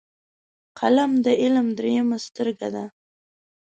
[0.79, 2.85] قلم د علم دریمه سترګه ده